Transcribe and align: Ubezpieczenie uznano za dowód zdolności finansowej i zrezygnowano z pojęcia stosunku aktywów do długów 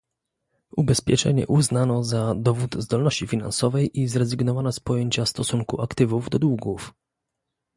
Ubezpieczenie 0.77 1.47
uznano 1.47 2.03
za 2.03 2.33
dowód 2.35 2.75
zdolności 2.75 3.27
finansowej 3.27 3.99
i 3.99 4.07
zrezygnowano 4.07 4.71
z 4.71 4.79
pojęcia 4.79 5.25
stosunku 5.25 5.81
aktywów 5.81 6.29
do 6.29 6.39
długów 6.39 6.93